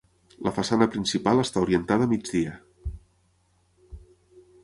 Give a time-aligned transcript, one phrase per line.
[0.45, 2.57] La façana principal està orientada a migdia.